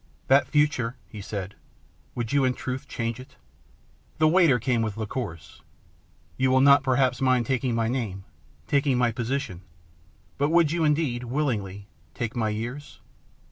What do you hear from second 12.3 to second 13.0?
my years